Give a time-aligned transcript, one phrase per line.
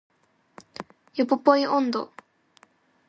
[1.13, 2.11] ヨポポイ音頭